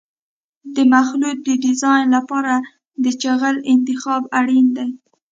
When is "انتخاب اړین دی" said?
3.73-4.89